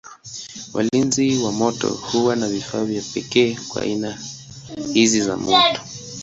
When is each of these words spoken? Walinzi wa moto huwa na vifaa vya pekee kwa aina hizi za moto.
Walinzi 0.73 1.37
wa 1.37 1.51
moto 1.51 1.89
huwa 2.11 2.35
na 2.35 2.47
vifaa 2.47 2.83
vya 2.85 3.01
pekee 3.13 3.57
kwa 3.69 3.81
aina 3.81 4.19
hizi 4.93 5.21
za 5.21 5.37
moto. 5.37 5.81